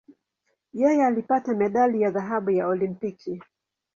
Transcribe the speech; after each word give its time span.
Yeye 0.73 1.05
alipata 1.05 1.53
medali 1.53 2.01
ya 2.01 2.11
dhahabu 2.11 2.49
ya 2.51 2.67
Olimpiki. 2.67 3.41